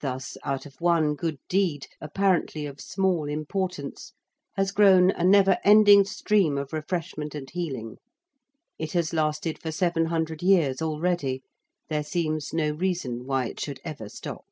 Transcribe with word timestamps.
Thus 0.00 0.36
out 0.42 0.66
of 0.66 0.80
one 0.80 1.14
good 1.14 1.38
deed, 1.48 1.86
apparently 2.00 2.66
of 2.66 2.80
small 2.80 3.28
importance, 3.28 4.14
has 4.56 4.72
grown 4.72 5.12
a 5.12 5.22
never 5.22 5.58
ending 5.62 6.04
stream 6.04 6.58
of 6.58 6.72
refreshment 6.72 7.32
and 7.36 7.48
healing. 7.48 7.98
It 8.80 8.90
has 8.94 9.12
lasted 9.12 9.62
for 9.62 9.70
700 9.70 10.42
years 10.42 10.82
already: 10.82 11.44
there 11.88 12.02
seems 12.02 12.52
no 12.52 12.72
reason 12.72 13.26
why 13.26 13.46
it 13.50 13.60
should 13.60 13.78
ever 13.84 14.08
stop. 14.08 14.46